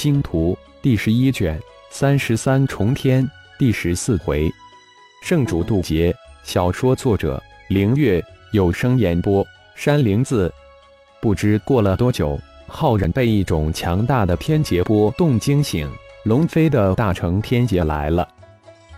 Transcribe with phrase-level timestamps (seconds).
[0.00, 4.50] 星图》第十一卷三十三重天第十四回，
[5.22, 6.10] 圣主渡劫。
[6.42, 7.38] 小说作者：
[7.68, 10.50] 凌月，有声演播：山灵子。
[11.20, 15.86] 不知过了多久，浩然被一种强大的天劫波动惊醒。
[16.24, 18.26] 龙飞的大成天劫来了，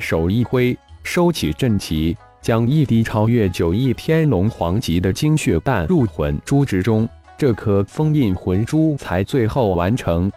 [0.00, 7.08] 手一挥，收起阵旗，将一滴超越九亿天龙皇级的精血弹入魂珠之中。
[7.36, 10.28] 这颗封印魂珠才最后完成。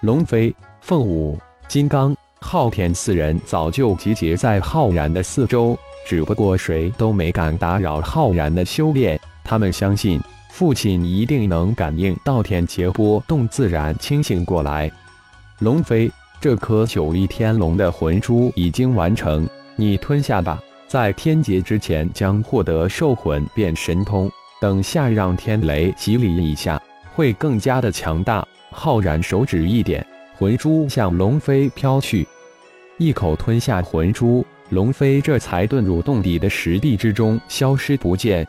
[0.00, 9.20] 龙飞、凤舞、金刚、昊天四人早就集结在浩然的四周，只不过谁都没敢打扰浩然的修炼。
[9.44, 10.18] 他们相信
[10.50, 14.90] 父亲一定能感应到天劫波动，自然清醒过来。
[15.58, 16.10] 龙飞，
[16.40, 19.46] 这颗九翼天龙的魂珠已经完成，
[19.76, 20.58] 你吞下吧。
[20.88, 24.30] 在天劫之前将获得兽魂变神通，
[24.62, 26.80] 等下让天雷洗礼一下，
[27.14, 28.42] 会更加的强大。
[28.70, 30.06] 浩然手指一点，
[30.36, 32.26] 魂珠向龙飞飘去，
[32.98, 38.46] 一口吞下魂珠，龙飞这才遁入洞底的石壁之中，消失不见。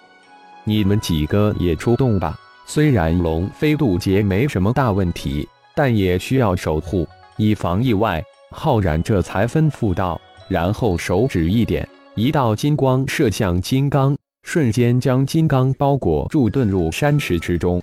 [0.63, 2.37] 你们几个也出动吧。
[2.65, 5.47] 虽然龙飞渡劫没什么大问题。
[5.73, 7.07] 但也需要守护，
[7.37, 8.21] 以防意外。
[8.51, 17.81] 浩然这才吩咐道，然后手指一点，一道金光射向金刚，瞬间将金刚包裹住，遁入山石之中。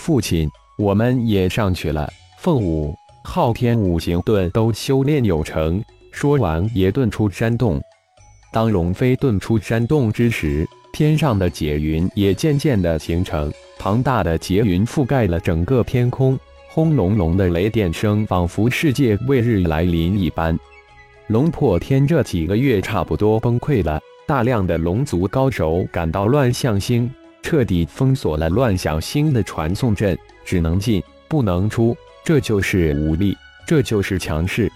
[0.00, 0.48] 父亲，
[0.78, 2.08] 我们也上去了。
[2.38, 7.80] 凤舞、昊天五行遁都修炼有成，说完也遁出山洞。
[8.52, 16.38] 当龙飞遁出山洞之时，天上的劫云也渐渐的形成，庞大的劫云覆盖了整个天空。
[16.68, 20.56] 轰隆隆的雷电声，仿佛世界末日来临一般。
[21.26, 27.10] 龙破天这几个月差不多崩溃了，大量的龙族高手赶到乱象星，
[27.42, 30.16] 彻底封锁了乱象星的传送阵，
[30.48, 31.94] 只能进不能出。
[32.24, 34.72] 这就是武力，这就是强势。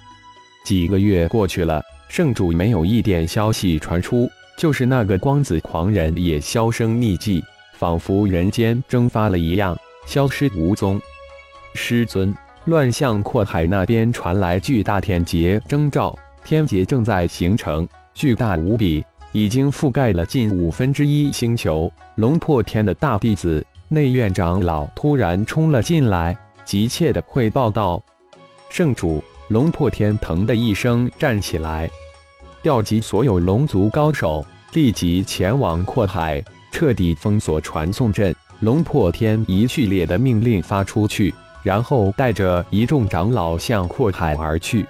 [0.66, 7.42] 几个月过去了，圣主没有一点消息传出，就是那个光子狂人也销声匿迹，
[7.78, 9.74] 仿佛人间蒸发了一样，
[10.06, 11.00] 消失无踪。
[11.72, 12.34] 师尊，
[12.66, 21.90] 乱象阔海那边传来巨大天劫征兆，天劫正在形成，巨大无比，已经覆盖了近五分之一星球。
[22.16, 28.02] 龙破天的大弟子内院长老突然冲了进来，急切的汇报道
[28.70, 31.90] ：“圣主！”龙破天腾的一声站起来，
[32.62, 34.42] 调集所有龙族高手，
[34.72, 38.34] 立即前往阔海，彻底封锁传送阵。
[38.60, 41.34] 龙破天一系列的命令发出去。
[41.62, 44.86] 然后带着一众长老向阔海而去。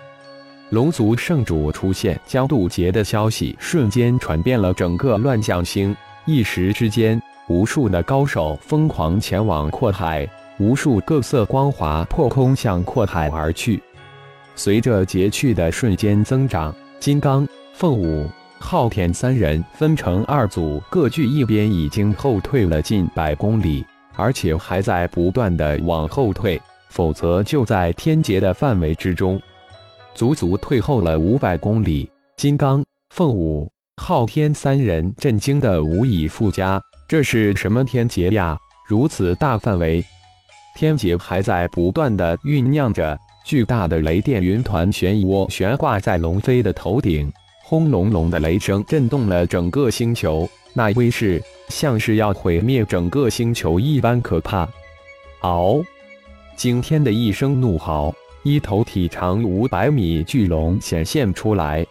[0.70, 5.94] 龙族圣主出现，将渡劫的消息瞬间传遍了整个乱象星。
[6.24, 7.20] 一时之间，
[7.52, 10.26] 无数的高手疯狂前往阔海，
[10.58, 13.82] 无数各色光华破空向阔海而去。
[14.56, 18.26] 随着劫去的瞬间增长，金刚、凤舞、
[18.58, 23.84] 昊天三人分成二组，各据一边，已经后退了近百公里。
[24.14, 29.41] 而且还在不断的往后退，否则就在天劫的范围之中，
[30.14, 32.10] 足足退后了五百公里。
[32.34, 36.80] 金刚、凤舞、昊天三人震惊的无以复加，
[37.12, 38.58] 这是什么天劫呀？
[38.86, 40.02] 如此大范围，
[40.74, 43.20] 天劫还在不断的酝酿着。
[43.44, 47.30] 巨大的雷电云团漩涡悬挂在龙飞的头顶，
[47.64, 51.38] 轰隆隆的雷声震动了整个星球，那威势。
[51.68, 54.66] 像是要毁灭整个星球一般可怕！
[55.42, 55.84] 嗷！
[56.56, 58.10] 惊天的一声怒嚎，
[58.42, 61.84] 一头体长五百米巨龙显现出来。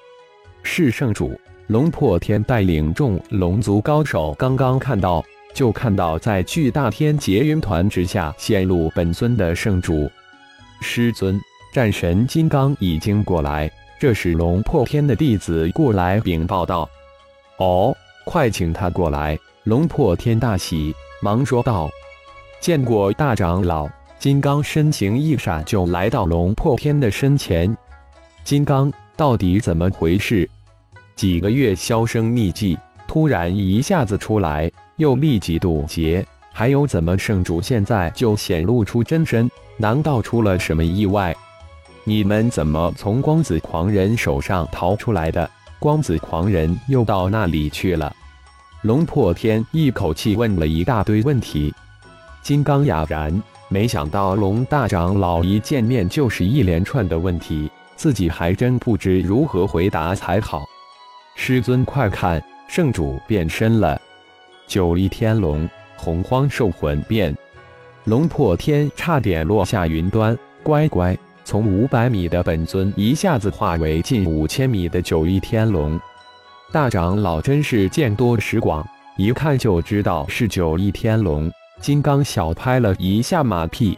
[0.63, 1.39] 是圣主
[1.71, 5.23] 龙破天带领众龙族高手刚刚看到，
[5.53, 10.11] 就看到在巨大天劫云团之下显露本尊的圣主。
[10.81, 11.39] 师尊，
[11.71, 13.71] 战神金刚已经过来。
[13.97, 16.89] 这时龙破天的弟子过来禀报道
[17.55, 17.95] ：“哦，
[18.25, 21.89] 快请他过来。”龙破天大喜，忙说道
[22.59, 23.87] ：“见过大长老。”
[24.19, 27.73] 金刚身形一闪，就来到龙破天的身前。
[28.43, 30.49] 金刚，到底怎么回事？
[31.21, 32.75] 几个月销声匿迹，
[33.07, 39.47] 突然一下子出来，又立即渡劫，还有怎么圣主现在就显露出真身？
[39.77, 41.31] 难道出了什么意外？
[42.05, 45.47] 你们怎么从光子狂人手上逃出来的？
[45.77, 48.11] 光子狂人又到那里去了？
[48.81, 51.71] 龙破天一口气问了一大堆问题，
[52.41, 53.31] 金刚哑然，
[53.69, 60.65] 没想到龙大长老一见面就是一连串的问题，自己还真不知如何回答才好。
[61.35, 63.99] 师尊，快看，圣主变身了！
[64.67, 65.67] 九翼天龙，
[65.97, 67.35] 洪荒兽魂变。
[68.05, 75.99] 龙破天差点落下云端，乖乖，从五百米的本尊一下子化为近五千米的九翼天龙。
[76.71, 78.87] 大长老真是见多识广，
[79.17, 81.51] 一看就知道是九翼天龙。
[81.79, 83.97] 金刚小拍了一下马屁：“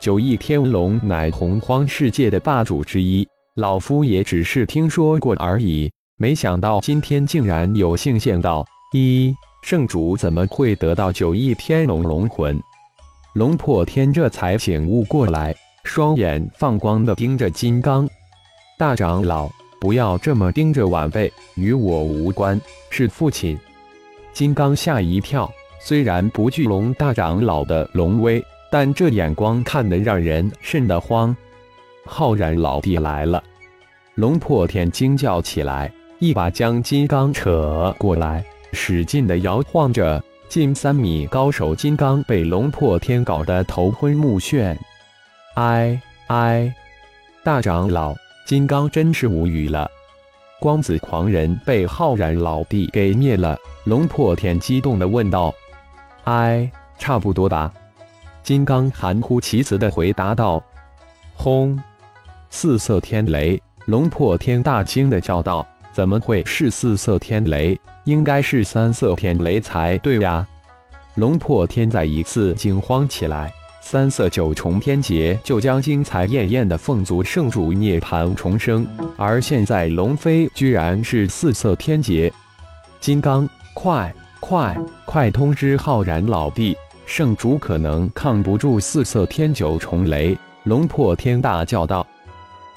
[0.00, 8.64] 九翼天龙乃洪荒世界的霸主之一，老夫也只是听说过而已，没想到今天竟然有幸见到。
[8.92, 12.60] 一圣主怎么会得到九翼天龙龙魂？”
[13.34, 15.52] 龙破天这才醒悟过来，
[15.82, 18.08] 双眼放光的盯着金刚
[18.78, 19.50] 大长老。
[19.80, 22.58] 不要这么盯着晚辈，与我无关。
[22.90, 23.58] 是父亲。
[24.32, 25.50] 金刚吓一跳，
[25.80, 31.36] 虽然不惧龙大长老的龙威，但这眼光看得让人瘆得慌。
[32.06, 33.42] 浩然老弟来了！
[34.14, 35.92] 龙破天惊叫起来，
[36.24, 38.42] 一把将金刚扯过来，
[38.72, 40.24] 使劲的摇晃着。
[40.48, 44.74] 近三米高手金刚被龙破天搞得头昏目眩。
[45.56, 46.74] 哎哎，
[47.42, 48.14] 大长老！
[48.46, 49.86] 金刚真是无语了，
[50.58, 53.58] 光子狂人被浩然老弟给灭了。
[53.84, 55.52] 龙破天激动的问道
[56.24, 57.70] ：“哎，差不多吧？”
[58.42, 60.62] 金刚含糊其辞的回答道
[61.36, 61.78] ：“轰！”
[62.48, 67.78] 四色天雷，龙破天大惊的叫道：“怎么会是四色天雷？
[68.02, 70.44] 应该是三色天雷才对呀！”
[71.14, 73.52] 龙破天再一次惊慌起来。
[73.80, 78.84] 三色九重天劫就将精彩艳艳的凤族圣主涅槃重生，
[79.16, 82.32] 而现在龙飞居然是四色天劫！
[82.98, 86.74] 金刚，快快快通知浩然老弟，
[87.04, 90.36] 圣主可能抗不住四色天九重雷！
[90.64, 92.06] 龙破天大叫道：“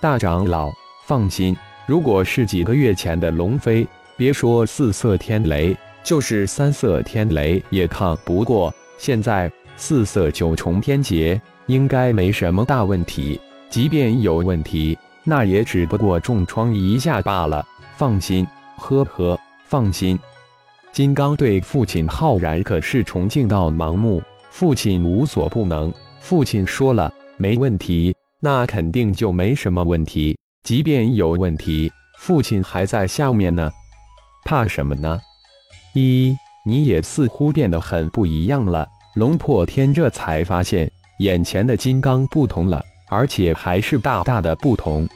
[0.02, 0.70] 大长老
[1.06, 1.56] 放心，
[1.88, 8.72] 如果是几个月前的龙飞，别说四色天雷，就是三色天雷也抗不过。
[9.00, 13.40] 现在。”四色九重天劫应该没什么大问题，
[13.70, 17.64] 即便有问题，那也只不过重创一下罢了。
[17.96, 18.44] 放心，
[18.80, 20.18] 呵呵，放心。
[20.92, 24.20] 金刚对父亲浩然可是崇敬到盲目，
[24.50, 30.37] 父亲无所不能，父亲说了没问题，那肯定就没什么问题。
[30.68, 33.72] 即便有问题，父亲还在下面呢，
[34.44, 35.18] 怕什么呢？
[35.94, 36.36] 一，
[36.66, 38.86] 你也似乎变得很不一样了。
[39.16, 45.08] 龙破天这才发现，眼前的金刚不同了，而且还是大大的不同。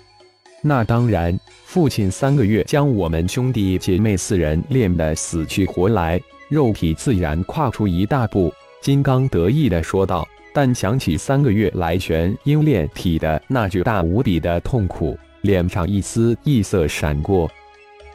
[0.64, 6.18] 那当然，父亲三个月将我们兄弟姐妹四人练得死去活来，
[6.48, 8.54] 肉体自然跨出一大步。
[8.82, 10.26] 金刚得意地说道。
[10.54, 17.50] 但想起三个月来玄鹰炼体的那巨大无比的痛苦，脸上一丝异色闪过。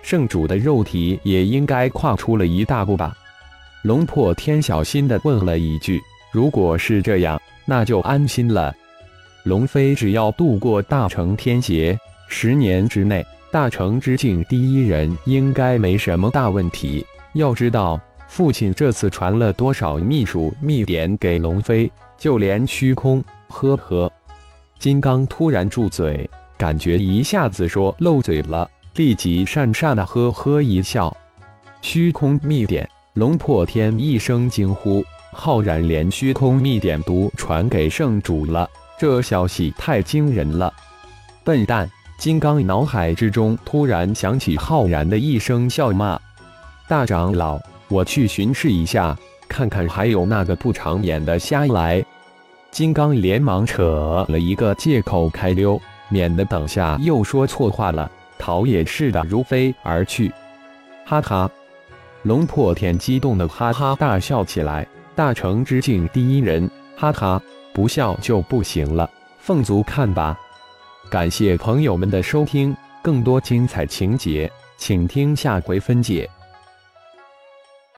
[0.02, 3.16] 圣主的肉体也应该跨出了一大步吧？
[3.82, 6.00] 龙破天小心地问了一句
[6.32, 8.74] ：“如果是这样，那就安心了。
[9.44, 17.04] 龙飞只要度过大成天劫，十年之内，大成之境第一人应该没什么大问题。
[17.34, 23.24] 要知道，父亲这次传了多少秘术秘典给龙飞，就连虚空……
[23.48, 24.12] 呵呵。”
[24.78, 31.14] 金刚突然住嘴，感觉一下子说漏嘴了，立即讪讪的呵呵一笑。
[31.82, 32.88] 虚空秘典。
[33.14, 38.68] 龙破天一声惊呼：“浩然连虚空秘典都传给圣主了，
[38.98, 40.70] 这消息太惊人了！”
[41.42, 41.90] 笨蛋！
[42.18, 46.20] 金刚脑海之中突然响起浩然的一声笑骂
[46.86, 49.16] ：“大长老，我去巡视一下，
[49.48, 52.04] 看看还有那个不长眼的瞎来。”
[52.70, 60.32] 金刚连忙扯了一个借口开溜，免得等下又说错话了，逃也似的如飞而去。
[61.04, 61.50] 哈哈。
[62.22, 64.84] 龙破天激动的哈哈大笑起来，
[65.14, 67.40] 大成之境第一人，哈哈，
[67.72, 69.08] 不笑就不行了。
[69.38, 70.36] 凤族看吧。
[71.08, 76.28] 感谢朋友们的收听，更多精彩情节，请听下回分解。